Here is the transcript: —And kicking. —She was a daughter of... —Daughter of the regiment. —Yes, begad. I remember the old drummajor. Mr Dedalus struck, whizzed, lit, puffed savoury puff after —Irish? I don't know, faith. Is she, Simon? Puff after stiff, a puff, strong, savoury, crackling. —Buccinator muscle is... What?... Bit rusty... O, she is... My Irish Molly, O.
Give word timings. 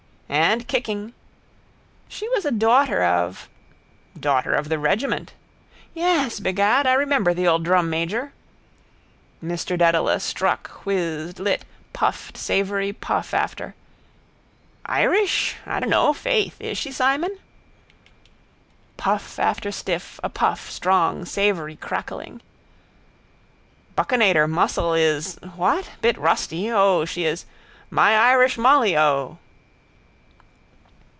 —And 0.33 0.65
kicking. 0.69 1.13
—She 2.07 2.27
was 2.29 2.45
a 2.45 2.51
daughter 2.51 3.03
of... 3.03 3.49
—Daughter 4.17 4.53
of 4.53 4.69
the 4.69 4.79
regiment. 4.79 5.33
—Yes, 5.93 6.39
begad. 6.39 6.87
I 6.87 6.93
remember 6.93 7.33
the 7.33 7.47
old 7.49 7.65
drummajor. 7.65 8.31
Mr 9.43 9.77
Dedalus 9.77 10.23
struck, 10.23 10.85
whizzed, 10.85 11.37
lit, 11.39 11.65
puffed 11.91 12.37
savoury 12.37 12.93
puff 12.93 13.33
after 13.33 13.75
—Irish? 14.85 15.57
I 15.65 15.81
don't 15.81 15.89
know, 15.89 16.13
faith. 16.13 16.55
Is 16.61 16.77
she, 16.77 16.93
Simon? 16.93 17.37
Puff 18.95 19.37
after 19.37 19.69
stiff, 19.69 20.17
a 20.23 20.29
puff, 20.29 20.69
strong, 20.69 21.25
savoury, 21.25 21.75
crackling. 21.75 22.41
—Buccinator 23.97 24.49
muscle 24.49 24.93
is... 24.93 25.35
What?... 25.57 25.91
Bit 26.01 26.17
rusty... 26.17 26.71
O, 26.71 27.03
she 27.03 27.25
is... 27.25 27.45
My 27.89 28.15
Irish 28.15 28.57
Molly, 28.57 28.97
O. 28.97 29.37